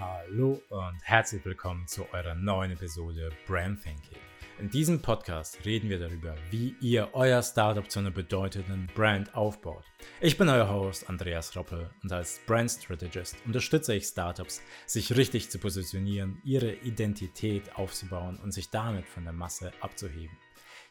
Hallo 0.00 0.62
und 0.70 0.98
herzlich 1.02 1.44
willkommen 1.44 1.86
zu 1.86 2.10
eurer 2.14 2.34
neuen 2.34 2.70
Episode 2.70 3.28
Brand 3.46 3.82
Thinking. 3.82 4.16
In 4.58 4.70
diesem 4.70 5.02
Podcast 5.02 5.62
reden 5.66 5.90
wir 5.90 5.98
darüber, 5.98 6.34
wie 6.48 6.74
ihr 6.80 7.10
euer 7.12 7.42
Startup 7.42 7.88
zu 7.90 7.98
einer 7.98 8.10
bedeutenden 8.10 8.86
Brand 8.94 9.34
aufbaut. 9.34 9.84
Ich 10.22 10.38
bin 10.38 10.48
euer 10.48 10.70
Host 10.70 11.06
Andreas 11.10 11.54
Roppel 11.54 11.90
und 12.02 12.10
als 12.10 12.40
Brand 12.46 12.70
Strategist 12.70 13.36
unterstütze 13.44 13.94
ich 13.94 14.06
Startups, 14.06 14.62
sich 14.86 15.14
richtig 15.18 15.50
zu 15.50 15.58
positionieren, 15.58 16.40
ihre 16.44 16.72
Identität 16.72 17.76
aufzubauen 17.76 18.38
und 18.42 18.52
sich 18.52 18.70
damit 18.70 19.06
von 19.06 19.24
der 19.24 19.34
Masse 19.34 19.70
abzuheben. 19.82 20.34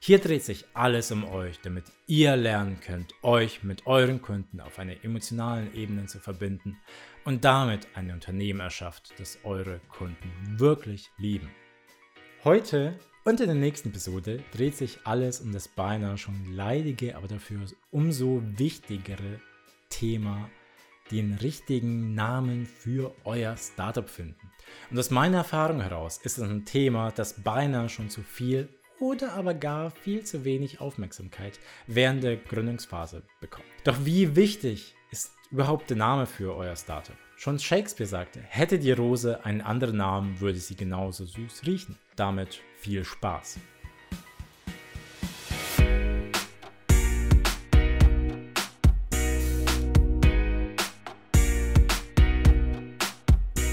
Hier 0.02 0.20
dreht 0.20 0.46
sich 0.46 0.66
alles 0.74 1.12
um 1.12 1.26
euch, 1.26 1.60
damit 1.60 1.84
ihr 2.08 2.38
lernen 2.38 2.80
könnt, 2.80 3.14
euch 3.22 3.64
mit 3.64 3.86
euren 3.86 4.22
Kunden 4.22 4.62
auf 4.62 4.80
einer 4.80 5.04
emotionalen 5.04 5.74
Ebene 5.76 6.06
zu 6.06 6.20
verbinden 6.20 6.78
und 7.26 7.44
damit 7.44 7.86
ein 7.96 8.10
Unternehmen 8.12 8.62
erschafft, 8.62 9.14
das 9.20 9.40
eure 9.44 9.82
Kunden 9.90 10.58
wirklich 10.58 11.12
lieben. 11.18 11.50
Heute 12.46 12.98
und 13.26 13.42
in 13.42 13.48
der 13.48 13.56
nächsten 13.56 13.90
Episode 13.90 14.42
dreht 14.54 14.78
sich 14.78 15.00
alles 15.04 15.42
um 15.42 15.52
das 15.52 15.68
beinahe 15.68 16.18
schon 16.18 16.54
leidige, 16.54 17.18
aber 17.18 17.28
dafür 17.28 17.66
umso 17.92 18.42
wichtigere 18.56 19.42
Thema, 19.90 20.50
den 21.12 21.34
richtigen 21.34 22.16
Namen 22.16 22.66
für 22.66 23.14
euer 23.26 23.58
Startup 23.58 24.10
finden. 24.10 24.50
Und 24.92 24.98
aus 24.98 25.10
meiner 25.10 25.40
Erfahrung 25.40 25.82
heraus 25.82 26.20
ist 26.24 26.38
es 26.38 26.44
ein 26.44 26.64
Thema, 26.64 27.12
das 27.12 27.44
beinahe 27.44 27.90
schon 27.90 28.10
zu 28.10 28.22
viel 28.22 28.70
oder 29.00 29.34
aber 29.34 29.54
gar 29.54 29.92
viel 29.92 30.24
zu 30.24 30.44
wenig 30.46 30.82
Aufmerksamkeit 30.82 31.60
während 31.88 32.24
der 32.24 32.38
Gründungsphase 32.38 33.24
bekommt. 33.40 33.68
Doch 33.84 33.98
wie 34.06 34.36
wichtig 34.36 34.96
ist 35.12 35.32
überhaupt 35.52 35.90
der 35.90 35.98
Name 35.98 36.26
für 36.26 36.56
euer 36.56 36.76
Startup? 36.76 37.16
Schon 37.38 37.58
Shakespeare 37.58 38.08
sagte, 38.08 38.42
hätte 38.42 38.80
die 38.80 38.92
Rose 38.92 39.46
einen 39.46 39.62
anderen 39.62 39.98
Namen, 39.98 40.40
würde 40.42 40.60
sie 40.60 40.76
genauso 40.76 41.26
süß 41.26 41.66
riechen. 41.66 41.98
Damit 42.18 42.62
viel 42.78 43.06
Spaß. 43.06 43.60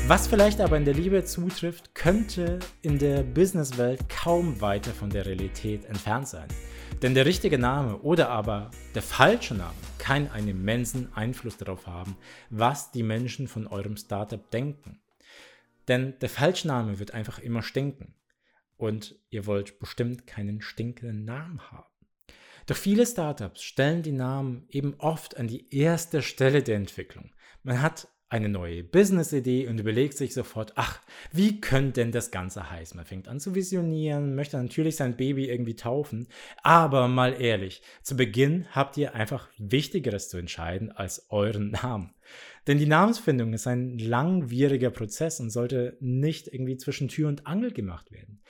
Was 0.09 0.29
vielleicht 0.29 0.61
aber 0.61 0.77
in 0.77 0.85
der 0.85 0.95
Liebe 0.95 1.25
zutrifft, 1.25 1.97
könnte 1.97 2.61
in 2.81 2.97
der 2.97 3.25
Businesswelt 3.25 4.09
kaum 4.09 4.61
weiter 4.61 4.93
von 4.93 5.11
der 5.11 5.27
Realität 5.27 5.85
entfernt 5.87 6.29
sein. 6.29 6.47
Denn 7.03 7.15
der 7.15 7.27
richtige 7.27 7.59
Name 7.59 7.99
oder 7.99 8.29
aber 8.29 8.71
der 8.95 9.03
falsche 9.03 9.57
Name 9.57 9.75
kann 9.99 10.31
einen 10.31 10.47
immensen 10.47 11.13
Einfluss 11.17 11.57
darauf 11.57 11.89
haben, 11.89 12.17
was 12.51 12.93
die 12.93 13.03
Menschen 13.03 13.49
von 13.49 13.67
eurem 13.67 13.97
Startup 13.97 14.49
denken. 14.53 15.01
Denn 15.89 16.17
der 16.21 16.29
falsche 16.29 16.69
Name 16.69 17.01
wird 17.01 17.13
einfach 17.13 17.41
immer 17.41 17.65
stinken. 17.65 18.15
Und 18.77 19.17
ihr 19.31 19.45
wollt 19.45 19.81
bestimmt 19.81 20.25
keinen 20.29 20.63
stinkenden 20.63 21.25
Namen 21.25 21.61
haben. 21.73 21.91
Doch 22.67 22.77
viele 22.77 23.07
Startups 23.07 23.61
stellen 23.61 24.05
die 24.05 24.13
Namen 24.13 24.67
eben 24.69 24.95
oft 24.99 25.37
an 25.37 25.49
die 25.49 25.75
erste 25.75 26.23
Stelle 26.23 26.63
der 26.63 26.77
Entwicklung. 26.77 27.33
Man 27.65 27.83
hat 27.83 28.07
eine 28.29 28.49
neue 28.49 28.83
Business-Idee 28.83 29.69
und 29.69 29.79
überlegt 29.79 30.17
sich 30.17 30.35
sofort, 30.35 30.73
ach, 30.75 31.01
wie 31.31 31.61
könnte 31.61 32.01
denn 32.01 32.11
das 32.11 32.31
Ganze 32.33 32.71
heißen? 32.71 32.97
Man 32.97 33.07
fängt 33.07 33.29
an 33.29 33.39
zu 33.39 33.55
visionieren, 33.55 34.35
möchte 34.35 34.57
natürlich 34.57 34.97
sein 34.97 35.17
Baby 35.17 35.49
irgendwie 35.49 35.77
taufen, 35.77 36.27
aber 36.63 37.07
mal 37.07 37.41
ehrlich, 37.41 37.83
zu 38.03 38.17
Beginn 38.17 38.67
habt 38.73 38.97
ihr 38.97 39.15
einfach 39.15 39.49
Wichtigeres 39.59 40.29
zu 40.29 40.39
entscheiden 40.39 40.91
als 40.91 41.27
euren 41.31 41.71
Namen. 41.71 42.15
Denn 42.67 42.79
die 42.79 42.87
Namensfindung 42.87 43.53
ist 43.53 43.69
ein 43.69 43.99
langwieriger 43.99 44.91
Prozess 44.91 45.39
und 45.39 45.51
sollte 45.51 45.97
nicht 46.01 46.49
irgendwie 46.49 46.77
zwischen 46.77 47.07
Tür 47.07 47.29
und 47.29 47.47
Angel 47.47 47.73
gemacht 47.73 48.11
werden. 48.11 48.43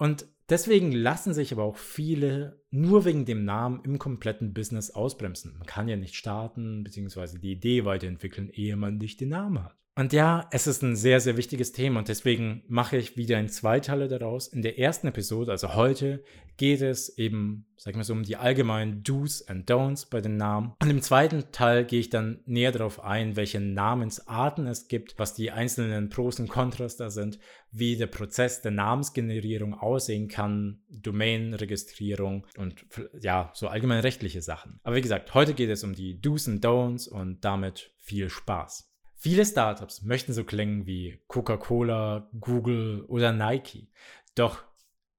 Und 0.00 0.26
deswegen 0.48 0.92
lassen 0.92 1.34
sich 1.34 1.52
aber 1.52 1.64
auch 1.64 1.76
viele 1.76 2.64
nur 2.70 3.04
wegen 3.04 3.26
dem 3.26 3.44
Namen 3.44 3.84
im 3.84 3.98
kompletten 3.98 4.54
Business 4.54 4.90
ausbremsen. 4.90 5.58
Man 5.58 5.66
kann 5.66 5.88
ja 5.88 5.96
nicht 5.96 6.14
starten 6.14 6.82
bzw. 6.82 7.38
die 7.38 7.52
Idee 7.52 7.84
weiterentwickeln, 7.84 8.48
ehe 8.48 8.76
man 8.76 8.96
nicht 8.96 9.20
den 9.20 9.28
Namen 9.28 9.62
hat. 9.62 9.76
Und 9.96 10.12
ja, 10.12 10.48
es 10.50 10.66
ist 10.66 10.82
ein 10.82 10.96
sehr, 10.96 11.20
sehr 11.20 11.36
wichtiges 11.36 11.72
Thema 11.72 11.98
und 11.98 12.08
deswegen 12.08 12.62
mache 12.68 12.96
ich 12.96 13.16
wieder 13.16 13.36
ein 13.36 13.48
Zweiteiler 13.48 14.08
daraus. 14.08 14.48
In 14.48 14.62
der 14.62 14.78
ersten 14.78 15.08
Episode, 15.08 15.50
also 15.50 15.74
heute, 15.74 16.22
geht 16.56 16.80
es 16.80 17.16
eben, 17.18 17.66
sag 17.76 17.92
ich 17.92 17.96
mal 17.96 18.04
so, 18.04 18.12
um 18.12 18.22
die 18.22 18.36
allgemeinen 18.36 19.02
Do's 19.02 19.42
and 19.48 19.70
Don'ts 19.70 20.08
bei 20.08 20.20
den 20.20 20.36
Namen. 20.36 20.74
Und 20.80 20.90
im 20.90 21.02
zweiten 21.02 21.52
Teil 21.52 21.84
gehe 21.84 22.00
ich 22.00 22.10
dann 22.10 22.40
näher 22.46 22.70
darauf 22.70 23.02
ein, 23.02 23.34
welche 23.34 23.60
Namensarten 23.60 24.66
es 24.66 24.86
gibt, 24.86 25.18
was 25.18 25.34
die 25.34 25.50
einzelnen 25.50 26.08
Pros 26.08 26.38
und 26.38 26.48
Kontras 26.48 26.96
da 26.96 27.10
sind, 27.10 27.38
wie 27.72 27.96
der 27.96 28.06
Prozess 28.08 28.62
der 28.62 28.72
Namensgenerierung 28.72 29.74
aussehen 29.74 30.28
kann, 30.28 30.82
Domainregistrierung 30.90 32.46
und 32.58 32.86
ja, 33.20 33.50
so 33.54 33.68
allgemein 33.68 34.00
rechtliche 34.00 34.42
Sachen. 34.42 34.80
Aber 34.82 34.96
wie 34.96 35.02
gesagt, 35.02 35.34
heute 35.34 35.54
geht 35.54 35.70
es 35.70 35.82
um 35.82 35.94
die 35.94 36.20
Do's 36.20 36.46
and 36.48 36.64
Don'ts 36.64 37.08
und 37.08 37.44
damit 37.44 37.92
viel 37.98 38.28
Spaß. 38.28 38.89
Viele 39.22 39.44
Startups 39.44 40.00
möchten 40.00 40.32
so 40.32 40.44
klingen 40.44 40.86
wie 40.86 41.20
Coca-Cola, 41.28 42.30
Google 42.40 43.04
oder 43.06 43.32
Nike. 43.32 43.90
Doch 44.34 44.64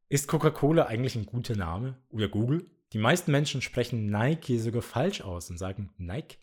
ist 0.09 0.28
Coca-Cola 0.28 0.88
eigentlich 0.88 1.16
ein 1.16 1.28
guter 1.28 1.56
Name 1.56 2.01
oder 2.09 2.28
Google? 2.28 2.66
Die 2.94 2.97
meisten 2.97 3.31
Menschen 3.31 3.62
sprechen 3.62 4.07
Nike 4.07 4.57
sogar 4.57 4.81
falsch 4.81 5.22
aus 5.22 5.51
und 5.51 5.59
sagen 5.59 5.94
Nike. 6.00 6.39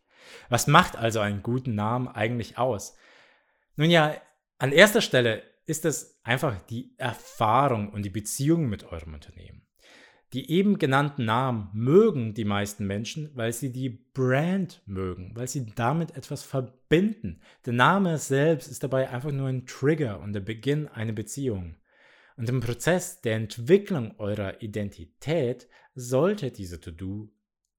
Was 0.49 0.69
macht 0.69 0.95
also 0.95 1.19
einen 1.19 1.43
guten 1.43 1.75
Namen 1.75 2.07
eigentlich 2.07 2.59
aus? 2.59 2.97
Nun 3.75 3.91
ja, 3.91 4.15
an 4.59 4.71
erster 4.71 5.01
Stelle 5.01 5.43
ist 5.67 5.85
es 5.85 6.21
einfach 6.23 6.63
die 6.63 6.95
Erfahrung 6.97 7.91
und 7.91 8.05
die 8.05 8.11
Beziehung 8.11 8.69
mit 8.69 8.85
eurem 8.85 9.15
Unternehmen. 9.15 9.67
Die 10.35 10.51
eben 10.51 10.79
genannten 10.79 11.25
Namen 11.25 11.71
mögen 11.73 12.35
die 12.35 12.45
meisten 12.45 12.87
Menschen, 12.87 13.31
weil 13.35 13.53
sie 13.53 13.73
die 13.73 13.89
Brand 13.89 14.83
mögen, 14.85 15.33
weil 15.35 15.49
sie 15.49 15.67
damit 15.75 16.17
etwas 16.17 16.43
verbinden. 16.43 17.41
Der 17.65 17.73
Name 17.73 18.19
selbst 18.19 18.69
ist 18.69 18.83
dabei 18.83 19.09
einfach 19.09 19.33
nur 19.33 19.49
ein 19.49 19.67
Trigger 19.67 20.21
und 20.21 20.35
der 20.35 20.41
Beginn 20.41 20.87
einer 20.89 21.13
Beziehung. 21.13 21.77
Und 22.37 22.49
im 22.49 22.61
Prozess 22.61 23.21
der 23.23 23.37
Entwicklung 23.37 24.15
eurer 24.19 24.63
Identität 24.63 25.67
sollte 25.95 26.51
diese 26.51 26.81
To-Do 26.81 27.33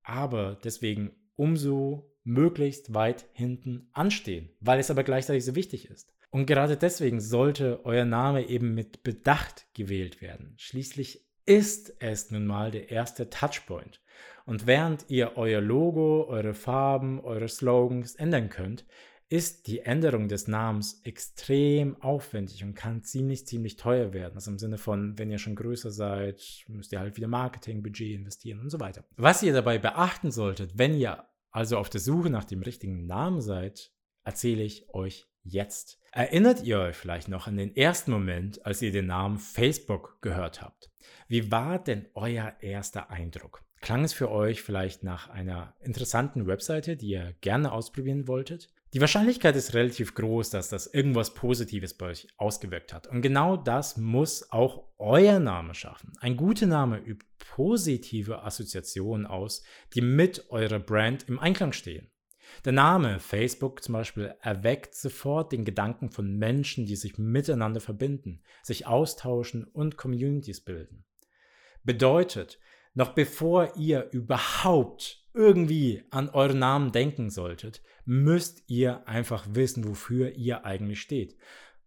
aber 0.10 0.58
deswegen 0.64 1.12
umso 1.36 2.12
möglichst 2.24 2.94
weit 2.94 3.28
hinten 3.34 3.90
anstehen, 3.94 4.50
weil 4.60 4.80
es 4.80 4.90
aber 4.90 5.04
gleichzeitig 5.04 5.46
so 5.46 5.56
wichtig 5.56 5.90
ist. 5.90 6.14
Und 6.32 6.46
gerade 6.48 6.78
deswegen 6.78 7.22
sollte 7.22 7.86
euer 7.86 8.06
Name 8.06 8.48
eben 8.50 8.74
mit 8.74 9.04
Bedacht 9.04 9.68
gewählt 9.74 10.22
werden. 10.22 10.54
Schließlich 10.58 11.29
ist 11.50 11.96
es 11.98 12.30
nun 12.30 12.46
mal 12.46 12.70
der 12.70 12.92
erste 12.92 13.32
Touchpoint. 13.32 14.02
Und 14.46 14.68
während 14.68 15.10
ihr 15.10 15.36
euer 15.36 15.62
Logo, 15.62 16.28
eure 16.28 16.54
Farben, 16.54 17.20
eure 17.22 17.48
Slogans 17.48 18.14
ändern 18.14 18.50
könnt, 18.50 18.86
ist 19.30 19.66
die 19.66 19.80
Änderung 19.80 20.28
des 20.28 20.48
Namens 20.48 21.02
extrem 21.04 22.00
aufwendig 22.04 22.64
und 22.64 22.76
kann 22.76 23.02
ziemlich, 23.02 23.48
ziemlich 23.48 23.78
teuer 23.78 24.14
werden. 24.14 24.36
Also 24.36 24.52
im 24.52 24.60
Sinne 24.60 24.78
von, 24.78 25.18
wenn 25.18 25.32
ihr 25.32 25.40
schon 25.40 25.56
größer 25.56 25.90
seid, 25.90 26.66
müsst 26.68 26.92
ihr 26.92 27.00
halt 27.00 27.18
wieder 27.18 27.28
Marketingbudget 27.28 28.20
investieren 28.20 28.60
und 28.60 28.70
so 28.70 28.80
weiter. 28.80 29.04
Was 29.18 29.42
ihr 29.42 29.54
dabei 29.54 29.80
beachten 29.80 30.30
solltet, 30.30 30.78
wenn 30.78 30.94
ihr 30.94 31.26
also 31.50 31.78
auf 31.78 31.90
der 31.90 32.00
Suche 32.00 32.30
nach 32.30 32.46
dem 32.46 32.62
richtigen 32.62 33.08
Namen 33.08 33.42
seid, 33.42 33.92
erzähle 34.24 34.62
ich 34.62 34.88
euch 34.94 35.28
jetzt. 35.42 35.99
Erinnert 36.12 36.64
ihr 36.64 36.80
euch 36.80 36.96
vielleicht 36.96 37.28
noch 37.28 37.48
an 37.48 37.58
den 37.58 37.76
ersten 37.76 38.12
Moment, 38.12 38.66
als 38.66 38.82
ihr 38.82 38.92
den 38.92 39.08
Namen 39.08 39.38
Facebook 39.38 40.18
gehört 40.22 40.62
habt? 40.62 40.90
Wie 41.28 41.52
war 41.52 41.78
denn 41.78 42.08
euer 42.16 42.54
erster 42.62 43.12
Eindruck? 43.12 43.64
Klang 43.82 44.04
es 44.04 44.14
für 44.14 44.30
euch 44.32 44.62
vielleicht 44.62 45.04
nach 45.04 45.30
einer 45.30 45.76
interessanten 45.82 46.48
Webseite, 46.48 46.98
die 46.98 47.10
ihr 47.12 47.36
gerne 47.42 47.72
ausprobieren 47.72 48.28
wolltet? 48.28 48.70
Die 48.94 49.02
Wahrscheinlichkeit 49.02 49.56
ist 49.56 49.76
relativ 49.76 50.16
groß, 50.16 50.50
dass 50.50 50.70
das 50.70 50.88
irgendwas 50.88 51.36
Positives 51.36 51.94
bei 51.94 52.08
euch 52.08 52.28
ausgewirkt 52.38 52.92
hat. 52.92 53.06
Und 53.06 53.22
genau 53.22 53.56
das 53.56 53.98
muss 53.98 54.52
auch 54.52 54.90
euer 54.98 55.40
Name 55.40 55.76
schaffen. 55.76 56.14
Ein 56.20 56.36
guter 56.36 56.66
Name 56.66 56.98
übt 56.98 57.26
positive 57.56 58.44
Assoziationen 58.44 59.28
aus, 59.28 59.64
die 59.94 60.02
mit 60.02 60.50
eurer 60.50 60.80
Brand 60.80 61.30
im 61.30 61.40
Einklang 61.40 61.72
stehen. 61.72 62.10
Der 62.66 62.74
Name 62.74 63.20
Facebook 63.20 63.84
zum 63.84 63.94
Beispiel 63.94 64.34
erweckt 64.42 64.96
sofort 64.96 65.52
den 65.52 65.66
Gedanken 65.66 66.12
von 66.12 66.38
Menschen, 66.38 66.86
die 66.86 66.96
sich 66.96 67.18
miteinander 67.18 67.80
verbinden, 67.80 68.42
sich 68.64 68.88
austauschen 68.88 69.64
und 69.64 69.98
Communities 69.98 70.62
bilden. 70.62 71.06
Bedeutet, 71.84 72.60
noch 72.94 73.14
bevor 73.14 73.76
ihr 73.78 74.10
überhaupt 74.12 75.26
irgendwie 75.34 76.04
an 76.10 76.30
euren 76.30 76.60
Namen 76.60 76.92
denken 76.92 77.30
solltet, 77.30 77.82
müsst 78.06 78.64
ihr 78.68 79.08
einfach 79.08 79.46
wissen, 79.52 79.88
wofür 79.88 80.36
ihr 80.36 80.66
eigentlich 80.66 81.02
steht. 81.02 81.38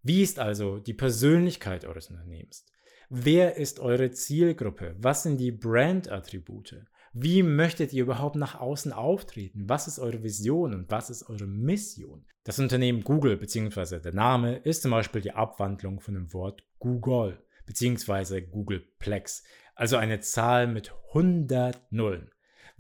Wie 0.03 0.23
ist 0.23 0.39
also 0.39 0.79
die 0.79 0.95
Persönlichkeit 0.95 1.85
eures 1.85 2.09
Unternehmens? 2.11 2.67
Wer 3.09 3.57
ist 3.57 3.79
eure 3.79 4.11
Zielgruppe? 4.11 4.97
Was 4.99 5.23
sind 5.25 5.39
die 5.39 5.53
Brand-Attribute? 5.53 6.87
Wie 7.13 7.43
möchtet 7.43 7.93
ihr 7.93 8.05
überhaupt 8.05 8.37
nach 8.37 8.59
außen 8.59 8.93
auftreten? 8.93 9.69
Was 9.69 9.87
ist 9.87 9.99
eure 9.99 10.23
Vision 10.23 10.75
und 10.75 10.91
was 10.91 11.11
ist 11.11 11.29
eure 11.29 11.47
Mission? 11.47 12.25
Das 12.45 12.59
Unternehmen 12.59 13.05
Google 13.05 13.37
bzw. 13.37 14.01
der 14.01 14.15
Name 14.15 14.57
ist 14.57 14.83
zum 14.83 14.91
Beispiel 14.93 15.21
die 15.21 15.33
Abwandlung 15.33 16.01
von 16.01 16.15
dem 16.15 16.33
Wort 16.33 16.65
Google 16.79 17.39
bzw. 17.67 18.41
Googleplex, 18.41 19.45
also 19.75 19.97
eine 19.97 20.21
Zahl 20.21 20.67
mit 20.67 20.93
100 21.09 21.93
Nullen 21.93 22.31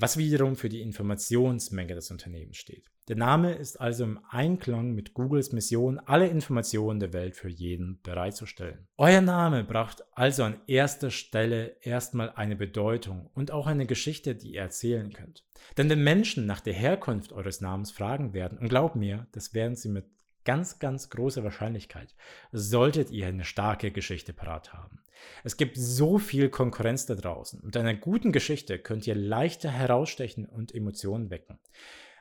was 0.03 0.17
wiederum 0.17 0.57
für 0.57 0.69
die 0.69 0.83
Informationsmenge 0.83 1.95
des 1.95 2.11
Unternehmens 2.11 2.57
steht. 2.57 2.91
Der 3.09 3.17
Name 3.17 3.55
ist 3.55 3.81
also 3.81 4.05
im 4.05 4.21
Einklang 4.31 4.93
mit 4.93 5.13
Googles 5.13 5.51
Mission, 5.51 5.99
alle 5.99 6.29
Informationen 6.29 7.01
der 7.01 7.13
Welt 7.13 7.35
für 7.35 7.49
jeden 7.49 8.01
bereitzustellen. 8.03 8.87
Euer 8.97 9.21
Name 9.21 9.65
braucht 9.65 10.05
also 10.13 10.45
an 10.45 10.61
erster 10.69 11.11
Stelle 11.11 11.77
erstmal 11.81 12.31
eine 12.31 12.55
Bedeutung 12.55 13.29
und 13.35 13.51
auch 13.51 13.67
eine 13.67 13.87
Geschichte, 13.87 14.37
die 14.37 14.55
ihr 14.55 14.61
erzählen 14.61 15.13
könnt. 15.13 15.45
Denn 15.77 15.91
wenn 15.91 16.05
Menschen 16.05 16.47
nach 16.47 16.61
der 16.61 16.75
Herkunft 16.75 17.33
eures 17.33 17.61
Namens 17.61 17.91
fragen 17.91 18.35
werden, 18.35 18.59
und 18.59 18.69
glaubt 18.69 18.95
mir, 18.95 19.27
das 19.33 19.53
werden 19.53 19.75
sie 19.75 19.89
mit 19.89 20.05
ganz, 20.45 20.79
ganz 20.79 21.11
große 21.11 21.43
Wahrscheinlichkeit 21.43 22.15
solltet 22.53 23.11
ihr 23.11 23.27
eine 23.27 23.45
starke 23.45 23.91
Geschichte 23.91 24.33
parat 24.33 24.73
haben. 24.73 25.01
Es 25.45 25.57
gibt 25.57 25.77
so 25.77 26.19
viel 26.19 26.51
Konkurrenz 26.51 27.07
da 27.07 27.15
draußen. 27.15 27.61
Mit 27.65 27.77
einer 27.77 27.95
guten 27.95 28.33
Geschichte 28.33 28.79
könnt 28.79 29.07
ihr 29.07 29.15
leichter 29.15 29.71
herausstechen 29.71 30.47
und 30.47 30.75
Emotionen 30.75 31.31
wecken. 31.31 31.59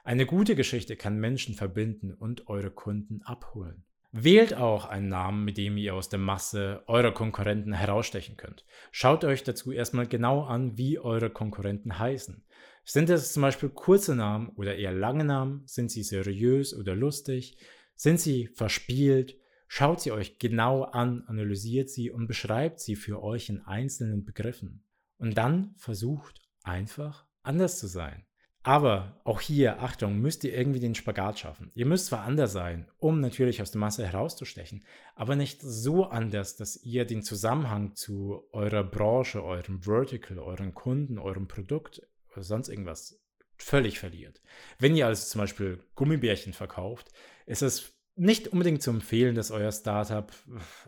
Eine 0.03 0.25
gute 0.25 0.55
Geschichte 0.55 0.95
kann 0.95 1.19
Menschen 1.19 1.53
verbinden 1.53 2.13
und 2.13 2.47
eure 2.47 2.71
Kunden 2.71 3.21
abholen. 3.23 3.83
Wählt 4.11 4.55
auch 4.55 4.85
einen 4.85 5.07
Namen, 5.07 5.45
mit 5.45 5.57
dem 5.57 5.77
ihr 5.77 5.95
aus 5.95 6.09
der 6.09 6.19
Masse 6.19 6.83
eurer 6.87 7.13
Konkurrenten 7.13 7.71
herausstechen 7.71 8.35
könnt. 8.35 8.65
Schaut 8.91 9.23
euch 9.23 9.43
dazu 9.43 9.71
erstmal 9.71 10.05
genau 10.05 10.43
an, 10.43 10.77
wie 10.77 10.99
eure 10.99 11.29
Konkurrenten 11.29 11.97
heißen. 11.97 12.43
Sind 12.83 13.09
es 13.09 13.31
zum 13.31 13.41
Beispiel 13.41 13.69
kurze 13.69 14.15
Namen 14.15 14.49
oder 14.55 14.75
eher 14.75 14.91
lange 14.91 15.23
Namen? 15.23 15.63
Sind 15.65 15.91
sie 15.91 16.03
seriös 16.03 16.75
oder 16.75 16.95
lustig? 16.95 17.57
Sind 17.95 18.19
sie 18.19 18.47
verspielt? 18.47 19.37
Schaut 19.67 20.01
sie 20.01 20.11
euch 20.11 20.39
genau 20.39 20.83
an, 20.83 21.23
analysiert 21.27 21.89
sie 21.89 22.11
und 22.11 22.27
beschreibt 22.27 22.81
sie 22.81 22.97
für 22.97 23.23
euch 23.23 23.47
in 23.47 23.61
einzelnen 23.61 24.25
Begriffen. 24.25 24.83
Und 25.19 25.37
dann 25.37 25.73
versucht 25.77 26.41
einfach 26.63 27.27
anders 27.43 27.79
zu 27.79 27.87
sein. 27.87 28.25
Aber 28.63 29.19
auch 29.23 29.41
hier, 29.41 29.81
Achtung, 29.81 30.19
müsst 30.19 30.43
ihr 30.43 30.55
irgendwie 30.55 30.79
den 30.79 30.93
Spagat 30.93 31.39
schaffen. 31.39 31.71
Ihr 31.73 31.87
müsst 31.87 32.07
zwar 32.07 32.21
anders 32.21 32.51
sein, 32.51 32.87
um 32.99 33.19
natürlich 33.19 33.61
aus 33.61 33.71
der 33.71 33.79
Masse 33.79 34.05
herauszustechen, 34.05 34.85
aber 35.15 35.35
nicht 35.35 35.61
so 35.61 36.05
anders, 36.05 36.57
dass 36.57 36.77
ihr 36.83 37.05
den 37.05 37.23
Zusammenhang 37.23 37.95
zu 37.95 38.43
eurer 38.51 38.83
Branche, 38.83 39.43
eurem 39.43 39.81
Vertical, 39.81 40.37
euren 40.37 40.75
Kunden, 40.75 41.17
eurem 41.17 41.47
Produkt 41.47 42.03
oder 42.31 42.43
sonst 42.43 42.69
irgendwas 42.69 43.19
völlig 43.57 43.97
verliert. 43.97 44.41
Wenn 44.77 44.95
ihr 44.95 45.07
also 45.07 45.25
zum 45.25 45.39
Beispiel 45.41 45.83
Gummibärchen 45.95 46.53
verkauft, 46.53 47.09
ist 47.47 47.63
es 47.63 47.93
nicht 48.15 48.49
unbedingt 48.49 48.83
zu 48.83 48.91
empfehlen, 48.91 49.33
dass 49.33 49.49
euer 49.49 49.71
Startup 49.71 50.31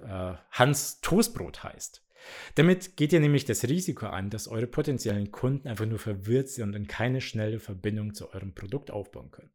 äh, 0.04 0.34
Hans 0.52 1.02
Toastbrot 1.02 1.64
heißt. 1.64 2.06
Damit 2.56 2.98
geht 2.98 3.14
ihr 3.14 3.20
nämlich 3.20 3.46
das 3.46 3.64
Risiko 3.64 4.08
an, 4.08 4.30
dass 4.30 4.48
eure 4.48 4.68
potenziellen 4.68 5.32
Kunden 5.32 5.68
einfach 5.68 5.86
nur 5.86 6.00
verwirrt 6.00 6.50
sind 6.50 6.76
und 6.76 6.88
keine 6.88 7.22
schnelle 7.22 7.60
Verbindung 7.60 8.14
zu 8.14 8.34
eurem 8.34 8.54
Produkt 8.54 8.92
aufbauen 8.92 9.32
können. 9.32 9.52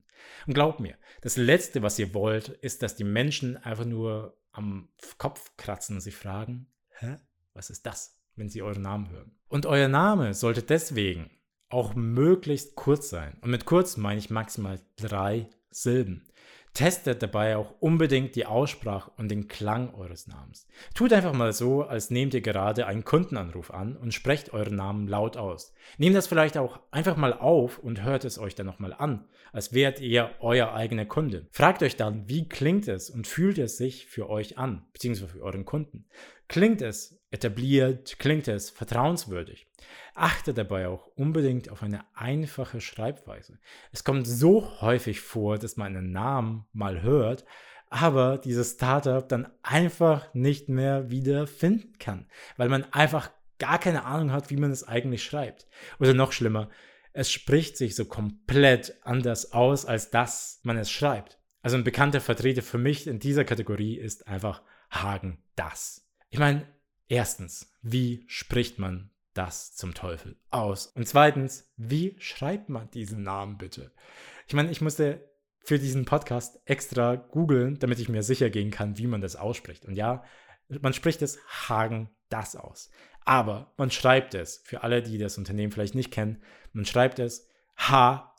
Und 0.47 0.55
glaubt 0.55 0.81
mir, 0.81 0.97
das 1.21 1.37
Letzte, 1.37 1.83
was 1.83 1.99
ihr 1.99 2.15
wollt, 2.15 2.49
ist, 2.49 2.83
dass 2.83 2.97
die 2.97 3.05
Menschen 3.05 3.57
einfach 3.57 3.85
nur 3.85 4.37
am 4.53 4.89
Kopf 5.19 5.57
kratzen 5.57 5.97
und 5.97 6.01
sich 6.01 6.17
fragen, 6.17 6.67
hä, 6.99 7.17
was 7.55 7.71
ist 7.71 7.87
das, 7.87 8.21
wenn 8.35 8.49
sie 8.49 8.63
euren 8.63 8.83
Namen 8.83 9.11
hören? 9.11 9.39
Und 9.49 9.67
euer 9.67 9.89
Name 9.89 10.35
sollte 10.35 10.63
deswegen 10.63 11.31
auch 11.69 11.95
möglichst 11.95 12.75
kurz 12.75 13.11
sein. 13.11 13.37
Und 13.43 13.51
mit 13.51 13.65
kurz 13.67 13.97
meine 13.97 14.19
ich 14.19 14.31
maximal 14.31 14.81
drei 14.97 15.49
Silben. 15.71 16.27
Testet 16.79 17.25
dabei 17.25 17.57
auch 17.57 17.75
unbedingt 17.81 18.37
die 18.37 18.47
Aussprache 18.47 19.11
und 19.17 19.33
den 19.33 19.49
Klang 19.49 19.93
eures 19.95 20.29
Namens. 20.29 20.69
Tut 20.95 21.13
einfach 21.13 21.33
mal 21.33 21.53
so, 21.53 21.83
als 21.83 22.11
nehmt 22.11 22.35
ihr 22.35 22.41
gerade 22.41 22.87
einen 22.87 23.03
Kundenanruf 23.03 23.73
an 23.73 23.97
und 23.97 24.15
sprecht 24.15 24.53
euren 24.53 24.77
Namen 24.77 25.09
laut 25.09 25.37
aus. 25.37 25.75
Nehmt 25.97 26.15
das 26.15 26.29
vielleicht 26.29 26.57
auch 26.57 26.79
einfach 26.93 27.17
mal 27.17 27.33
auf 27.33 27.81
und 27.81 28.05
hört 28.05 28.25
es 28.25 28.39
euch 28.39 28.55
dann 28.55 28.67
nochmal 28.67 28.93
an, 28.93 29.25
als 29.53 29.73
wärt 29.73 30.01
ihr 30.01 30.31
euer 30.39 30.73
eigener 30.73 31.05
Kunde. 31.05 31.49
Fragt 31.51 31.83
euch 31.83 31.97
dann, 31.97 32.29
wie 32.29 32.49
klingt 32.49 32.87
es 32.87 33.11
und 33.11 33.27
fühlt 33.27 33.59
es 33.59 33.77
sich 33.77 34.07
für 34.07 34.31
euch 34.31 34.57
an, 34.57 34.87
beziehungsweise 34.93 35.33
für 35.33 35.43
euren 35.43 35.65
Kunden. 35.65 36.05
Klingt 36.47 36.81
es 36.81 37.18
etabliert, 37.31 38.19
klingt 38.19 38.49
es 38.49 38.71
vertrauenswürdig. 38.71 39.67
Achte 40.15 40.55
dabei 40.55 40.89
auch 40.89 41.07
unbedingt 41.15 41.71
auf 41.71 41.83
eine 41.83 42.05
einfache 42.15 42.81
Schreibweise. 42.81 43.59
Es 43.93 44.05
kommt 44.05 44.27
so 44.27 44.81
häufig 44.81 45.21
vor, 45.21 45.59
dass 45.59 45.77
man 45.77 45.97
einen 45.97 46.11
Namen 46.11 46.67
mal 46.73 47.03
hört, 47.03 47.45
aber 47.91 48.39
dieses 48.39 48.73
Startup 48.73 49.27
dann 49.29 49.49
einfach 49.63 50.33
nicht 50.35 50.69
mehr 50.69 51.11
wieder 51.11 51.47
finden 51.47 51.99
kann, 51.99 52.27
weil 52.57 52.69
man 52.69 52.85
einfach 52.93 53.31
gar 53.59 53.79
keine 53.79 54.05
Ahnung 54.05 54.33
hat, 54.33 54.51
wie 54.51 54.57
man 54.57 54.71
es 54.71 54.87
eigentlich 54.87 55.25
schreibt. 55.25 55.67
Oder 55.99 56.15
noch 56.15 56.33
schlimmer, 56.33 56.69
es 57.13 57.31
spricht 57.31 57.77
sich 57.77 57.97
so 57.97 58.05
komplett 58.05 58.95
anders 59.03 59.53
aus, 59.53 59.85
als 59.85 60.11
dass 60.11 60.61
man 60.63 60.77
es 60.77 60.91
schreibt. 60.91 61.39
Also 61.63 61.77
ein 61.77 61.85
bekannter 61.85 62.21
Vertreter 62.21 62.63
für 62.63 62.79
mich 62.79 63.07
in 63.07 63.19
dieser 63.19 63.45
Kategorie 63.45 63.97
ist 63.97 64.29
einfach 64.29 64.63
Hagen 64.91 65.43
das. 65.57 66.09
Ich 66.31 66.39
meine, 66.39 66.67
erstens, 67.09 67.73
wie 67.83 68.25
spricht 68.29 68.79
man 68.79 69.11
das 69.35 69.75
zum 69.75 69.95
Teufel 69.95 70.37
aus? 70.51 70.87
Und 70.87 71.07
zweitens, 71.09 71.71
wie 71.77 72.17
schreibt 72.19 72.69
man 72.69 72.91
diesen 72.91 73.23
Namen 73.23 73.59
bitte? 73.59 73.93
Ich 74.47 74.55
meine, 74.55 74.71
ich 74.71 74.81
musste 74.81 75.29
für 75.61 75.79
diesen 75.79 76.05
Podcast 76.05 76.61
extra 76.65 77.17
googeln, 77.17 77.79
damit 77.79 77.99
ich 77.99 78.09
mir 78.09 78.23
sicher 78.23 78.49
gehen 78.51 78.71
kann, 78.71 78.97
wie 78.97 79.07
man 79.07 79.21
das 79.21 79.37
ausspricht. 79.37 79.85
Und 79.85 79.95
ja, 79.95 80.25
man 80.69 80.95
spricht 80.95 81.23
es 81.23 81.39
Hagen 81.69 82.11
das 82.31 82.57
aus. 82.57 82.91
Aber 83.25 83.73
man 83.77 83.91
schreibt 83.91 84.35
es, 84.35 84.63
für 84.65 84.83
alle, 84.83 85.03
die 85.03 85.19
das 85.19 85.37
Unternehmen 85.37 85.73
vielleicht 85.73 85.95
nicht 85.95 86.11
kennen, 86.11 86.43
man 86.73 86.87
schreibt 86.87 87.19
es 87.19 87.47
H-A-G-I-N-D-A-Z-S. 87.77 88.35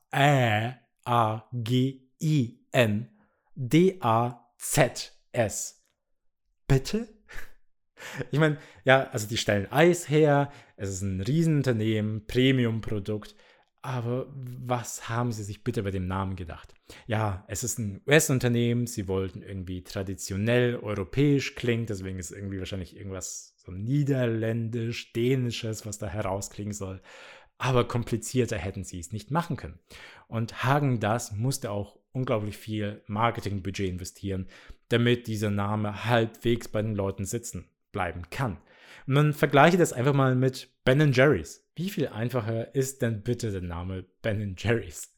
Bitte? 6.68 7.19
Ich 8.32 8.40
meine, 8.40 8.58
ja, 8.86 9.10
also 9.10 9.28
die 9.28 9.38
stellen 9.38 9.72
Eis 9.72 10.10
her, 10.10 10.52
es 10.76 10.90
ist 10.90 11.02
ein 11.02 11.22
Riesenunternehmen, 11.22 12.26
Premium-Produkt, 12.28 13.36
aber 13.82 14.28
was 14.34 15.08
haben 15.08 15.32
sie 15.32 15.44
sich 15.44 15.64
bitte 15.64 15.84
bei 15.84 15.92
dem 15.92 16.08
Namen 16.08 16.36
gedacht? 16.36 16.74
Ja, 17.08 17.46
es 17.48 17.64
ist 17.64 17.80
ein 17.80 18.02
US-Unternehmen, 18.06 18.88
sie 18.88 19.08
wollten 19.08 19.42
irgendwie 19.42 19.84
traditionell 19.84 20.76
europäisch 20.76 21.56
klingen, 21.56 21.86
deswegen 21.86 22.20
ist 22.20 22.32
irgendwie 22.32 22.60
wahrscheinlich 22.60 22.98
irgendwas 22.98 23.54
so 23.58 23.72
niederländisch, 23.72 25.14
dänisches, 25.14 25.86
was 25.86 25.98
da 25.98 26.08
herausklingen 26.08 26.74
soll. 26.74 27.02
Aber 27.58 27.88
komplizierter 27.88 28.58
hätten 28.58 28.84
sie 28.84 29.00
es 29.00 29.14
nicht 29.14 29.32
machen 29.32 29.56
können. 29.56 29.80
Und 30.28 30.64
Hagen 30.64 31.00
das 31.00 31.34
musste 31.34 31.72
auch 31.72 32.00
unglaublich 32.12 32.58
viel 32.58 33.02
Marketingbudget 33.08 33.90
investieren, 33.90 34.48
damit 34.90 35.28
dieser 35.28 35.52
Name 35.52 36.06
halbwegs 36.06 36.68
bei 36.68 36.82
den 36.82 36.96
Leuten 36.96 37.26
sitzen 37.26 37.70
bleiben 37.92 38.24
kann. 38.30 38.58
Und 39.08 39.14
man 39.14 39.34
vergleiche 39.34 39.78
das 39.78 39.94
einfach 39.94 40.14
mal 40.14 40.36
mit 40.36 40.70
Ben 40.84 41.12
Jerry's. 41.12 41.66
Wie 41.76 41.90
viel 41.90 42.08
einfacher 42.08 42.76
ist 42.76 43.02
denn 43.02 43.22
bitte 43.24 43.52
der 43.52 43.62
Name 43.62 44.06
Ben 44.22 44.56
Jerry's? 44.58 45.16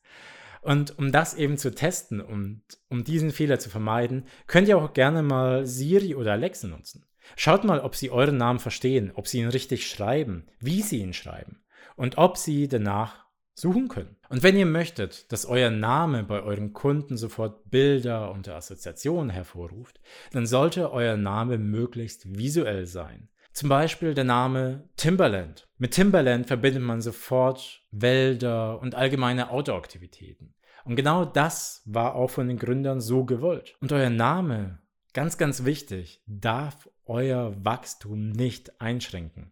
Und 0.62 0.98
um 1.00 1.12
das 1.12 1.34
eben 1.34 1.58
zu 1.58 1.74
testen 1.74 2.22
und 2.22 2.62
um 2.88 3.04
diesen 3.04 3.32
Fehler 3.32 3.58
zu 3.58 3.70
vermeiden, 3.70 4.26
könnt 4.46 4.68
ihr 4.68 4.78
auch 4.78 4.94
gerne 4.94 5.24
mal 5.24 5.66
Siri 5.66 6.14
oder 6.16 6.34
Alexa 6.34 6.68
nutzen. 6.68 7.06
Schaut 7.36 7.64
mal, 7.64 7.80
ob 7.80 7.96
sie 7.96 8.12
euren 8.12 8.38
Namen 8.38 8.60
verstehen, 8.60 9.12
ob 9.16 9.28
sie 9.28 9.40
ihn 9.40 9.50
richtig 9.50 9.90
schreiben, 9.90 10.48
wie 10.60 10.82
sie 10.82 11.00
ihn 11.00 11.14
schreiben 11.14 11.64
und 11.96 12.18
ob 12.18 12.38
sie 12.38 12.68
danach 12.68 13.26
suchen 13.62 13.88
können. 13.88 14.18
Und 14.30 14.42
wenn 14.42 14.58
ihr 14.58 14.66
möchtet, 14.66 15.32
dass 15.32 15.46
euer 15.46 15.70
Name 15.70 16.24
bei 16.24 16.42
euren 16.42 16.74
Kunden 16.74 17.16
sofort 17.16 17.70
Bilder 17.70 18.32
und 18.32 18.50
Assoziationen 18.50 19.30
hervorruft, 19.30 20.02
dann 20.32 20.48
sollte 20.48 20.92
euer 20.92 21.16
Name 21.16 21.60
möglichst 21.60 22.36
visuell 22.36 22.88
sein. 22.88 23.30
Zum 23.54 23.70
Beispiel 23.70 24.16
der 24.16 24.24
Name 24.24 24.90
Timberland. 24.98 25.68
Mit 25.78 25.92
Timberland 25.92 26.48
verbindet 26.48 26.82
man 26.82 27.02
sofort 27.02 27.84
Wälder 27.92 28.82
und 28.82 28.96
allgemeine 28.96 29.52
Outdoor-Aktivitäten. 29.52 30.56
Und 30.84 30.96
genau 30.96 31.26
das 31.26 31.84
war 31.86 32.16
auch 32.16 32.32
von 32.32 32.48
den 32.48 32.58
Gründern 32.58 33.00
so 33.00 33.26
gewollt. 33.26 33.76
Und 33.80 33.92
euer 33.92 34.10
Name, 34.10 34.80
ganz, 35.14 35.38
ganz 35.38 35.66
wichtig, 35.66 36.24
darf 36.26 36.90
euer 37.06 37.54
Wachstum 37.64 38.30
nicht 38.32 38.82
einschränken. 38.82 39.52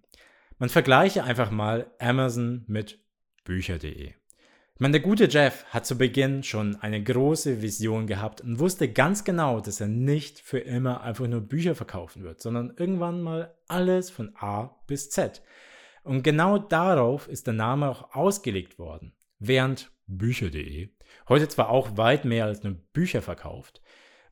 Man 0.57 0.69
vergleiche 0.69 1.23
einfach 1.23 1.51
mal 1.51 1.91
Amazon 1.99 2.63
mit 2.67 2.99
Bücher.de. 3.49 4.09
Ich 4.09 4.79
meine, 4.79 4.91
der 4.91 5.01
gute 5.01 5.27
Jeff 5.27 5.65
hat 5.71 5.83
zu 5.83 5.97
Beginn 5.97 6.43
schon 6.43 6.75
eine 6.75 7.01
große 7.03 7.63
Vision 7.63 8.05
gehabt 8.05 8.41
und 8.41 8.59
wusste 8.59 8.93
ganz 8.93 9.23
genau, 9.23 9.59
dass 9.59 9.81
er 9.81 9.87
nicht 9.87 10.39
für 10.39 10.59
immer 10.59 11.01
einfach 11.01 11.25
nur 11.25 11.41
Bücher 11.41 11.73
verkaufen 11.73 12.21
wird, 12.21 12.41
sondern 12.41 12.75
irgendwann 12.77 13.23
mal 13.23 13.55
alles 13.67 14.11
von 14.11 14.35
A 14.35 14.79
bis 14.85 15.09
Z. 15.09 15.41
Und 16.03 16.21
genau 16.21 16.59
darauf 16.59 17.27
ist 17.27 17.47
der 17.47 17.55
Name 17.55 17.89
auch 17.89 18.13
ausgelegt 18.13 18.77
worden. 18.77 19.13
Während 19.39 19.91
Bücher.de 20.05 20.89
heute 21.27 21.47
zwar 21.47 21.69
auch 21.69 21.97
weit 21.97 22.25
mehr 22.25 22.45
als 22.45 22.61
nur 22.61 22.75
Bücher 22.93 23.23
verkauft, 23.23 23.81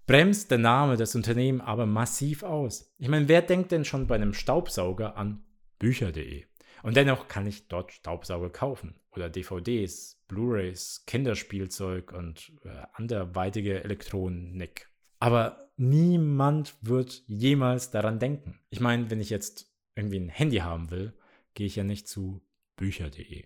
bremst 0.05 0.51
der 0.51 0.59
Name 0.59 0.95
des 0.95 1.15
Unternehmens 1.15 1.63
aber 1.63 1.88
massiv 1.88 2.43
aus. 2.43 2.93
Ich 3.00 3.07
meine, 3.07 3.27
wer 3.27 3.41
denkt 3.41 3.71
denn 3.71 3.83
schon 3.83 4.05
bei 4.05 4.13
einem 4.13 4.36
Staubsauger 4.36 5.17
an 5.17 5.43
Bücher.de? 5.79 6.47
Und 6.84 6.96
dennoch 6.96 7.27
kann 7.27 7.48
ich 7.48 7.67
dort 7.67 7.91
Staubsauger 7.91 8.50
kaufen 8.50 8.96
oder 9.12 9.29
DVDs, 9.29 10.22
Blu-rays, 10.27 11.03
Kinderspielzeug 11.07 12.12
und 12.12 12.53
äh, 12.63 12.69
anderweitige 12.93 13.84
Elektronik. 13.84 14.89
Aber 15.19 15.72
niemand 15.77 16.75
wird 16.81 17.24
jemals 17.27 17.91
daran 17.91 18.19
denken. 18.19 18.60
Ich 18.69 18.79
meine, 18.79 19.10
wenn 19.10 19.19
ich 19.19 19.29
jetzt 19.29 19.74
irgendwie 19.96 20.19
ein 20.19 20.29
Handy 20.29 20.57
haben 20.57 20.91
will, 20.91 21.13
gehe 21.53 21.67
ich 21.67 21.75
ja 21.75 21.84
nicht 21.84 22.07
zu 22.07 22.41
bücher.de. 22.75 23.46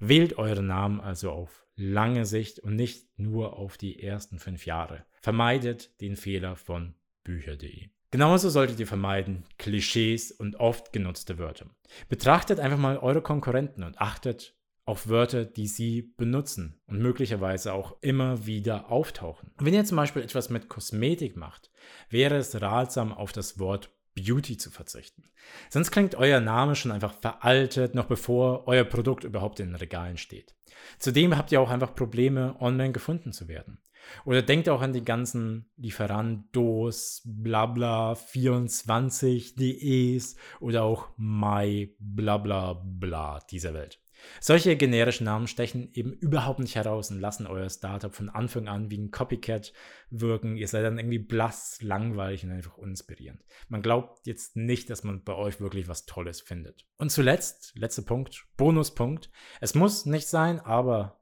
Wählt 0.00 0.38
euren 0.38 0.68
Namen 0.68 1.00
also 1.00 1.32
auf 1.32 1.66
lange 1.74 2.24
Sicht 2.24 2.60
und 2.60 2.76
nicht 2.76 3.18
nur 3.18 3.56
auf 3.56 3.76
die 3.76 4.02
ersten 4.02 4.38
fünf 4.38 4.66
Jahre. 4.66 5.04
Vermeidet 5.20 6.00
den 6.00 6.16
Fehler 6.16 6.56
von 6.56 6.94
bücher.de. 7.24 7.88
Genauso 8.10 8.48
solltet 8.48 8.80
ihr 8.80 8.86
vermeiden 8.86 9.44
Klischees 9.58 10.32
und 10.32 10.56
oft 10.56 10.92
genutzte 10.92 11.38
Wörter. 11.38 11.66
Betrachtet 12.08 12.58
einfach 12.58 12.78
mal 12.78 12.96
eure 12.98 13.20
Konkurrenten 13.20 13.82
und 13.82 14.00
achtet 14.00 14.56
auf 14.86 15.10
Wörter, 15.10 15.44
die 15.44 15.66
sie 15.66 16.14
benutzen 16.16 16.80
und 16.86 17.00
möglicherweise 17.00 17.74
auch 17.74 17.96
immer 18.00 18.46
wieder 18.46 18.90
auftauchen. 18.90 19.52
Wenn 19.58 19.74
ihr 19.74 19.84
zum 19.84 19.96
Beispiel 19.96 20.22
etwas 20.22 20.48
mit 20.48 20.70
Kosmetik 20.70 21.36
macht, 21.36 21.70
wäre 22.08 22.36
es 22.36 22.58
ratsam, 22.58 23.12
auf 23.12 23.32
das 23.32 23.58
Wort 23.58 23.90
Beauty 24.14 24.56
zu 24.56 24.70
verzichten. 24.70 25.24
Sonst 25.68 25.90
klingt 25.90 26.14
euer 26.14 26.40
Name 26.40 26.74
schon 26.74 26.90
einfach 26.90 27.12
veraltet, 27.12 27.94
noch 27.94 28.06
bevor 28.06 28.66
euer 28.66 28.84
Produkt 28.84 29.24
überhaupt 29.24 29.60
in 29.60 29.66
den 29.66 29.76
Regalen 29.76 30.16
steht. 30.16 30.54
Zudem 30.98 31.36
habt 31.36 31.52
ihr 31.52 31.60
auch 31.60 31.70
einfach 31.70 31.94
Probleme, 31.94 32.56
online 32.60 32.92
gefunden 32.92 33.32
zu 33.32 33.48
werden. 33.48 33.78
Oder 34.24 34.42
denkt 34.42 34.68
auch 34.68 34.80
an 34.80 34.92
die 34.92 35.04
ganzen 35.04 35.70
Lieferandos, 35.76 37.22
blabla 37.24 38.14
24 38.14 39.54
DEs 39.54 40.36
oder 40.60 40.84
auch 40.84 41.08
my 41.16 41.94
blabla 41.98 42.80
bla 42.84 43.40
dieser 43.50 43.74
Welt. 43.74 44.00
Solche 44.40 44.76
generischen 44.76 45.24
Namen 45.24 45.46
stechen 45.46 45.92
eben 45.92 46.12
überhaupt 46.12 46.60
nicht 46.60 46.76
heraus 46.76 47.10
und 47.10 47.20
lassen 47.20 47.46
euer 47.46 47.68
Startup 47.70 48.14
von 48.14 48.28
Anfang 48.28 48.68
an 48.68 48.90
wie 48.90 48.98
ein 48.98 49.10
Copycat 49.10 49.72
wirken. 50.10 50.56
Ihr 50.56 50.68
seid 50.68 50.84
dann 50.84 50.98
irgendwie 50.98 51.18
blass, 51.18 51.80
langweilig 51.82 52.44
und 52.44 52.52
einfach 52.52 52.76
uninspirierend. 52.76 53.44
Man 53.68 53.82
glaubt 53.82 54.26
jetzt 54.26 54.56
nicht, 54.56 54.90
dass 54.90 55.04
man 55.04 55.24
bei 55.24 55.34
euch 55.34 55.60
wirklich 55.60 55.88
was 55.88 56.06
Tolles 56.06 56.40
findet. 56.40 56.86
Und 56.96 57.10
zuletzt, 57.10 57.72
letzter 57.76 58.02
Punkt, 58.02 58.46
Bonuspunkt. 58.56 59.30
Es 59.60 59.74
muss 59.74 60.06
nicht 60.06 60.28
sein, 60.28 60.60
aber 60.60 61.20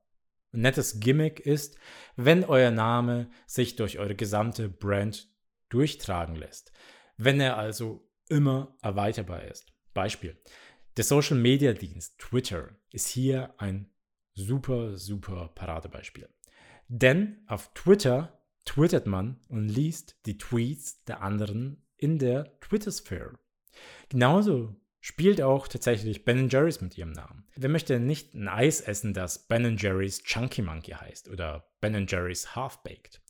ein 0.52 0.60
nettes 0.62 1.00
Gimmick 1.00 1.40
ist, 1.40 1.78
wenn 2.16 2.44
euer 2.44 2.70
Name 2.70 3.30
sich 3.46 3.76
durch 3.76 3.98
eure 3.98 4.14
gesamte 4.14 4.68
Brand 4.68 5.28
durchtragen 5.68 6.36
lässt. 6.36 6.72
Wenn 7.16 7.40
er 7.40 7.56
also 7.56 8.08
immer 8.28 8.76
erweiterbar 8.82 9.44
ist. 9.44 9.72
Beispiel. 9.94 10.40
Der 10.96 11.04
Social 11.04 11.36
Media 11.36 11.74
Dienst 11.74 12.18
Twitter 12.18 12.70
ist 12.90 13.08
hier 13.08 13.52
ein 13.58 13.90
super, 14.32 14.96
super 14.96 15.50
Paradebeispiel. 15.54 16.26
Denn 16.88 17.44
auf 17.48 17.70
Twitter 17.74 18.40
twittert 18.64 19.06
man 19.06 19.38
und 19.48 19.68
liest 19.68 20.16
die 20.24 20.38
Tweets 20.38 21.04
der 21.04 21.20
anderen 21.20 21.86
in 21.98 22.18
der 22.18 22.58
Twitter-Sphere. 22.60 23.38
Genauso 24.08 24.74
spielt 25.00 25.42
auch 25.42 25.68
tatsächlich 25.68 26.24
Ben 26.24 26.48
Jerry's 26.48 26.80
mit 26.80 26.96
ihrem 26.96 27.12
Namen. 27.12 27.46
Wer 27.54 27.68
möchte 27.68 28.00
nicht 28.00 28.32
ein 28.32 28.48
Eis 28.48 28.80
essen, 28.80 29.12
das 29.12 29.48
Ben 29.48 29.76
Jerry's 29.76 30.22
Chunky 30.22 30.62
Monkey 30.62 30.92
heißt 30.92 31.28
oder 31.28 31.68
Ben 31.82 32.06
Jerry's 32.06 32.56
Half 32.56 32.82
Baked? 32.82 33.20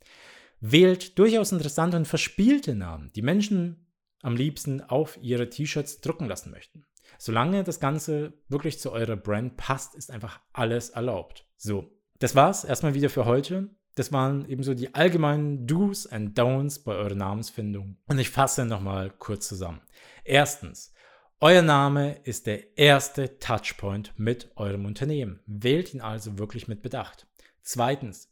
Wählt 0.61 1.18
durchaus 1.18 1.50
interessante 1.50 1.96
und 1.96 2.06
verspielte 2.06 2.76
Namen, 2.76 3.11
die 3.16 3.23
Menschen 3.23 3.92
am 4.23 4.37
liebsten 4.37 4.82
auf 4.82 5.18
ihre 5.20 5.50
T-Shirts 5.50 6.00
drucken 6.00 6.28
lassen 6.28 6.52
möchten. 6.52 6.87
Solange 7.18 7.64
das 7.64 7.80
Ganze 7.80 8.35
wirklich 8.49 8.78
zu 8.78 8.92
eurer 8.92 9.16
Brand 9.16 9.56
passt, 9.56 9.94
ist 9.94 10.11
einfach 10.11 10.40
alles 10.52 10.90
erlaubt. 10.90 11.46
So, 11.56 11.90
das 12.18 12.35
war's 12.35 12.64
erstmal 12.64 12.94
wieder 12.94 13.11
für 13.11 13.25
heute. 13.25 13.70
Das 13.94 14.12
waren 14.12 14.46
ebenso 14.49 14.75
die 14.75 14.94
allgemeinen 14.94 15.66
Do's 15.66 16.06
and 16.06 16.38
Don'ts 16.38 16.85
bei 16.85 16.94
eurer 16.94 17.14
Namensfindung. 17.14 17.96
Und 18.06 18.18
ich 18.18 18.30
fasse 18.30 18.66
nochmal 18.66 19.11
kurz 19.11 19.49
zusammen. 19.49 19.80
Erstens, 20.23 20.92
euer 21.40 21.62
Name 21.62 22.20
ist 22.25 22.46
der 22.46 22.78
erste 22.78 23.38
Touchpoint 23.38 24.12
mit 24.16 24.50
eurem 24.56 24.85
Unternehmen. 24.85 25.40
Wählt 25.46 25.94
ihn 25.94 26.00
also 26.00 26.38
wirklich 26.38 26.68
mit 26.68 26.82
Bedacht. 26.82 27.26
Zweitens, 27.62 28.30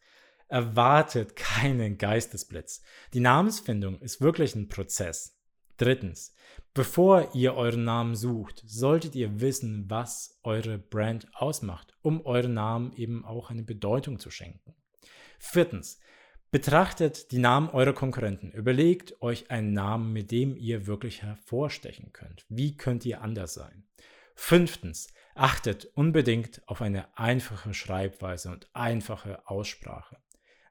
erwartet 0.48 1.36
keinen 1.36 1.98
Geistesblitz. 1.98 2.82
Die 3.12 3.20
Namensfindung 3.20 4.00
ist 4.00 4.20
wirklich 4.20 4.54
ein 4.54 4.68
Prozess. 4.68 5.38
Drittens, 5.76 6.34
bevor 6.74 7.34
ihr 7.34 7.54
euren 7.54 7.84
Namen 7.84 8.14
sucht, 8.14 8.62
solltet 8.66 9.14
ihr 9.14 9.40
wissen, 9.40 9.88
was 9.88 10.38
eure 10.42 10.78
Brand 10.78 11.28
ausmacht, 11.34 11.96
um 12.02 12.26
euren 12.26 12.54
Namen 12.54 12.92
eben 12.94 13.24
auch 13.24 13.50
eine 13.50 13.62
Bedeutung 13.62 14.18
zu 14.18 14.30
schenken. 14.30 14.74
Viertens, 15.38 16.00
betrachtet 16.50 17.32
die 17.32 17.38
Namen 17.38 17.68
eurer 17.68 17.94
Konkurrenten. 17.94 18.52
Überlegt 18.52 19.20
euch 19.22 19.50
einen 19.50 19.72
Namen, 19.72 20.12
mit 20.12 20.30
dem 20.30 20.56
ihr 20.56 20.86
wirklich 20.86 21.22
hervorstechen 21.22 22.12
könnt. 22.12 22.44
Wie 22.48 22.76
könnt 22.76 23.04
ihr 23.04 23.22
anders 23.22 23.54
sein? 23.54 23.88
Fünftens, 24.36 25.12
achtet 25.34 25.86
unbedingt 25.94 26.62
auf 26.66 26.80
eine 26.80 27.18
einfache 27.18 27.74
Schreibweise 27.74 28.50
und 28.50 28.68
einfache 28.72 29.48
Aussprache. 29.48 30.18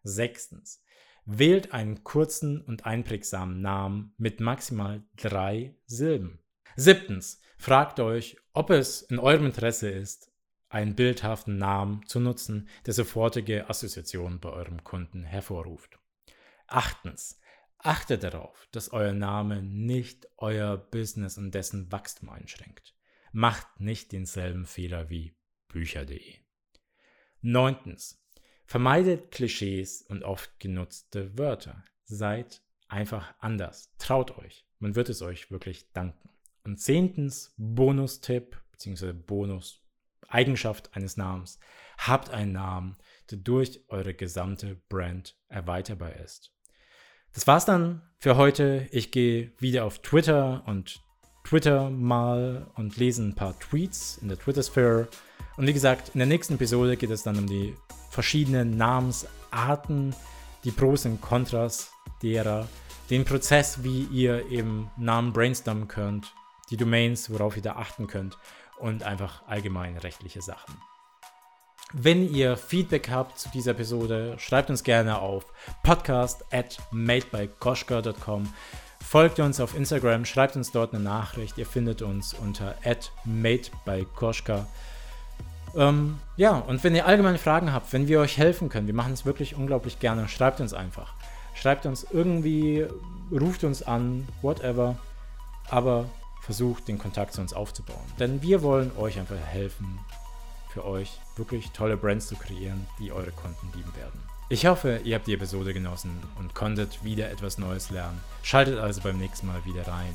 Sechstens, 0.03 0.81
Wählt 1.25 1.73
einen 1.73 2.03
kurzen 2.03 2.61
und 2.61 2.85
einprägsamen 2.85 3.61
Namen 3.61 4.13
mit 4.17 4.39
maximal 4.39 5.03
drei 5.15 5.75
Silben. 5.85 6.39
Siebtens, 6.75 7.39
fragt 7.57 7.99
euch, 7.99 8.37
ob 8.51 8.69
es 8.71 9.03
in 9.03 9.19
eurem 9.19 9.45
Interesse 9.45 9.89
ist, 9.89 10.31
einen 10.69 10.95
bildhaften 10.95 11.57
Namen 11.57 12.05
zu 12.07 12.19
nutzen, 12.19 12.67
der 12.85 12.93
sofortige 12.93 13.69
Assoziationen 13.69 14.39
bei 14.39 14.49
eurem 14.49 14.83
Kunden 14.83 15.23
hervorruft. 15.23 15.99
Achtens, 16.67 17.39
achtet 17.77 18.23
darauf, 18.23 18.67
dass 18.71 18.91
euer 18.91 19.13
Name 19.13 19.61
nicht 19.61 20.27
euer 20.37 20.77
Business 20.77 21.37
und 21.37 21.53
dessen 21.53 21.91
Wachstum 21.91 22.29
einschränkt. 22.29 22.95
Macht 23.31 23.79
nicht 23.79 24.11
denselben 24.11 24.65
Fehler 24.65 25.09
wie 25.09 25.37
Bücher.de. 25.67 26.39
Neuntens, 27.41 28.22
Vermeidet 28.65 29.31
Klischees 29.31 30.01
und 30.03 30.23
oft 30.23 30.59
genutzte 30.59 31.37
Wörter. 31.37 31.83
Seid 32.05 32.61
einfach 32.87 33.33
anders. 33.39 33.93
Traut 33.97 34.37
euch. 34.37 34.65
Man 34.79 34.95
wird 34.95 35.09
es 35.09 35.21
euch 35.21 35.51
wirklich 35.51 35.91
danken. 35.93 36.29
Und 36.63 36.79
zehntens, 36.79 37.53
Bonustipp 37.57 38.61
bzw. 38.71 39.13
Bonus, 39.13 39.81
Eigenschaft 40.27 40.95
eines 40.95 41.17
Namens. 41.17 41.59
Habt 41.97 42.29
einen 42.29 42.53
Namen, 42.53 42.97
der 43.29 43.39
durch 43.39 43.81
eure 43.87 44.13
gesamte 44.13 44.75
Brand 44.89 45.37
erweiterbar 45.47 46.15
ist. 46.17 46.51
Das 47.33 47.47
war's 47.47 47.65
dann 47.65 48.01
für 48.17 48.37
heute. 48.37 48.87
Ich 48.91 49.11
gehe 49.11 49.51
wieder 49.57 49.85
auf 49.85 49.99
Twitter 49.99 50.63
und 50.67 51.03
Twitter 51.43 51.89
mal 51.89 52.67
und 52.75 52.97
lese 52.97 53.23
ein 53.23 53.35
paar 53.35 53.57
Tweets 53.59 54.17
in 54.17 54.29
der 54.29 54.39
Twitter-Sphere. 54.39 55.07
Und 55.57 55.67
wie 55.67 55.73
gesagt, 55.73 56.09
in 56.13 56.19
der 56.19 56.27
nächsten 56.27 56.55
Episode 56.55 56.97
geht 56.97 57.11
es 57.11 57.23
dann 57.23 57.37
um 57.37 57.47
die 57.47 57.75
verschiedenen 58.09 58.77
Namensarten, 58.77 60.15
die 60.63 60.71
Pros 60.71 61.05
und 61.05 61.21
Kontras 61.21 61.91
derer, 62.21 62.67
den 63.09 63.25
Prozess, 63.25 63.83
wie 63.83 64.03
ihr 64.03 64.49
eben 64.49 64.89
Namen 64.97 65.33
brainstormen 65.33 65.87
könnt, 65.87 66.33
die 66.69 66.77
Domains, 66.77 67.29
worauf 67.29 67.55
ihr 67.55 67.61
da 67.61 67.73
achten 67.73 68.07
könnt 68.07 68.37
und 68.79 69.03
einfach 69.03 69.45
allgemein 69.47 69.97
rechtliche 69.97 70.41
Sachen. 70.41 70.75
Wenn 71.91 72.27
ihr 72.27 72.57
Feedback 72.57 73.09
habt 73.11 73.37
zu 73.37 73.49
dieser 73.49 73.71
Episode, 73.71 74.35
schreibt 74.39 74.71
uns 74.71 74.83
gerne 74.83 75.19
auf 75.19 75.45
podcast 75.83 76.43
at 76.51 76.79
madebykoschka.com. 76.91 78.51
Folgt 79.03 79.39
uns 79.39 79.59
auf 79.59 79.75
Instagram, 79.75 80.25
schreibt 80.25 80.55
uns 80.55 80.71
dort 80.71 80.93
eine 80.93 81.03
Nachricht. 81.03 81.57
Ihr 81.57 81.65
findet 81.65 82.01
uns 82.01 82.33
unter 82.33 82.75
at 82.83 83.11
madebykoschka.com. 83.25 84.65
Ähm, 85.75 86.19
ja, 86.37 86.57
und 86.57 86.83
wenn 86.83 86.95
ihr 86.95 87.05
allgemeine 87.07 87.37
Fragen 87.37 87.73
habt, 87.73 87.93
wenn 87.93 88.07
wir 88.07 88.19
euch 88.19 88.37
helfen 88.37 88.69
können, 88.69 88.87
wir 88.87 88.93
machen 88.93 89.13
es 89.13 89.25
wirklich 89.25 89.55
unglaublich 89.55 89.99
gerne, 89.99 90.27
schreibt 90.27 90.61
uns 90.61 90.73
einfach. 90.73 91.13
Schreibt 91.55 91.85
uns 91.85 92.05
irgendwie, 92.11 92.85
ruft 93.31 93.63
uns 93.63 93.83
an, 93.83 94.27
whatever. 94.41 94.97
Aber 95.69 96.05
versucht 96.41 96.87
den 96.87 96.97
Kontakt 96.97 97.33
zu 97.33 97.41
uns 97.41 97.53
aufzubauen. 97.53 98.03
Denn 98.19 98.41
wir 98.41 98.61
wollen 98.61 98.91
euch 98.97 99.17
einfach 99.17 99.37
helfen, 99.37 99.99
für 100.69 100.85
euch 100.85 101.19
wirklich 101.35 101.71
tolle 101.71 101.95
Brands 101.95 102.27
zu 102.27 102.35
kreieren, 102.35 102.87
die 102.99 103.11
eure 103.11 103.31
Kunden 103.31 103.71
lieben 103.75 103.95
werden. 103.95 104.32
Ich 104.49 104.65
hoffe, 104.65 104.99
ihr 105.03 105.15
habt 105.15 105.27
die 105.27 105.33
Episode 105.33 105.73
genossen 105.73 106.21
und 106.37 106.53
konntet 106.53 107.03
wieder 107.03 107.31
etwas 107.31 107.57
Neues 107.57 107.89
lernen. 107.89 108.21
Schaltet 108.43 108.77
also 108.77 109.01
beim 109.01 109.17
nächsten 109.17 109.47
Mal 109.47 109.63
wieder 109.65 109.87
rein 109.87 110.13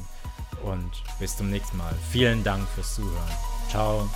und 0.62 0.90
bis 1.18 1.37
zum 1.37 1.50
nächsten 1.50 1.76
Mal. 1.76 1.94
Vielen 2.11 2.44
Dank 2.44 2.68
fürs 2.68 2.94
Zuhören. 2.94 3.30
Ciao. 3.70 4.08